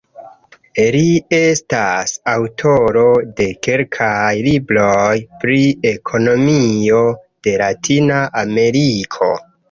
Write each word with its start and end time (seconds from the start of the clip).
Li 0.93 1.01
estas 1.39 2.13
aŭtoro 2.31 3.03
de 3.39 3.45
kelkaj 3.67 4.31
libroj 4.45 5.11
pri 5.43 5.57
ekonomio 5.89 7.03
de 7.49 7.53
Latina 7.63 8.23
Ameriko. 8.43 9.29